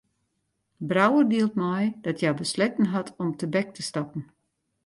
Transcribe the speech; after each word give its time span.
Brouwer 0.89 1.25
dielt 1.31 1.55
mei 1.61 1.85
dat 2.05 2.19
hja 2.21 2.31
besletten 2.41 2.87
hat 2.95 3.07
om 3.21 3.29
tebek 3.39 3.67
te 3.75 3.83
stappen. 3.89 4.21